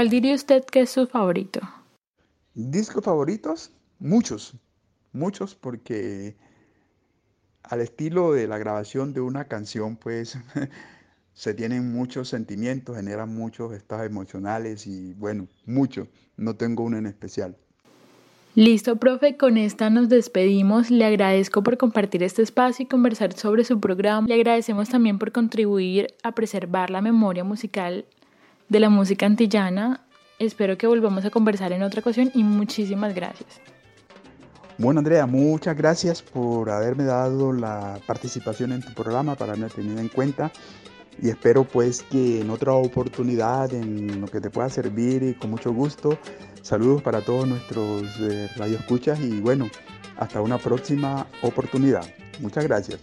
¿Cuál 0.00 0.08
diría 0.08 0.34
usted 0.34 0.64
que 0.64 0.80
es 0.80 0.88
su 0.88 1.06
favorito? 1.06 1.60
¿Discos 2.54 3.04
favoritos? 3.04 3.70
Muchos, 3.98 4.54
muchos 5.12 5.54
porque 5.54 6.38
al 7.64 7.82
estilo 7.82 8.32
de 8.32 8.48
la 8.48 8.56
grabación 8.56 9.12
de 9.12 9.20
una 9.20 9.44
canción, 9.44 9.96
pues 9.96 10.38
se 11.34 11.52
tienen 11.52 11.92
muchos 11.92 12.30
sentimientos, 12.30 12.96
generan 12.96 13.36
muchos 13.36 13.74
estados 13.74 14.06
emocionales 14.06 14.86
y 14.86 15.12
bueno, 15.12 15.48
muchos. 15.66 16.08
No 16.38 16.56
tengo 16.56 16.84
uno 16.84 16.96
en 16.96 17.04
especial. 17.04 17.58
Listo, 18.54 18.96
profe, 18.96 19.36
con 19.36 19.58
esta 19.58 19.90
nos 19.90 20.08
despedimos. 20.08 20.90
Le 20.90 21.04
agradezco 21.04 21.62
por 21.62 21.76
compartir 21.76 22.22
este 22.22 22.40
espacio 22.40 22.84
y 22.84 22.88
conversar 22.88 23.34
sobre 23.34 23.64
su 23.64 23.78
programa. 23.80 24.26
Le 24.26 24.36
agradecemos 24.36 24.88
también 24.88 25.18
por 25.18 25.30
contribuir 25.30 26.06
a 26.22 26.32
preservar 26.34 26.88
la 26.88 27.02
memoria 27.02 27.44
musical 27.44 28.06
de 28.70 28.80
la 28.80 28.88
música 28.88 29.26
antillana. 29.26 30.00
Espero 30.38 30.78
que 30.78 30.86
volvamos 30.86 31.26
a 31.26 31.30
conversar 31.30 31.72
en 31.72 31.82
otra 31.82 32.00
ocasión 32.00 32.30
y 32.34 32.42
muchísimas 32.42 33.14
gracias. 33.14 33.60
Bueno, 34.78 35.00
Andrea, 35.00 35.26
muchas 35.26 35.76
gracias 35.76 36.22
por 36.22 36.70
haberme 36.70 37.04
dado 37.04 37.52
la 37.52 38.00
participación 38.06 38.72
en 38.72 38.80
tu 38.80 38.94
programa, 38.94 39.34
para 39.34 39.52
haberme 39.52 39.68
tenido 39.68 40.00
en 40.00 40.08
cuenta 40.08 40.50
y 41.20 41.28
espero 41.28 41.64
pues 41.64 42.02
que 42.02 42.40
en 42.40 42.48
otra 42.48 42.72
oportunidad, 42.72 43.74
en 43.74 44.22
lo 44.22 44.26
que 44.26 44.40
te 44.40 44.48
pueda 44.48 44.70
servir 44.70 45.22
y 45.22 45.34
con 45.34 45.50
mucho 45.50 45.72
gusto, 45.72 46.18
saludos 46.62 47.02
para 47.02 47.20
todos 47.20 47.46
nuestros 47.46 48.04
eh, 48.20 48.48
radioescuchas 48.56 49.20
y 49.20 49.40
bueno, 49.40 49.68
hasta 50.16 50.40
una 50.40 50.56
próxima 50.56 51.26
oportunidad. 51.42 52.04
Muchas 52.40 52.64
gracias. 52.64 53.00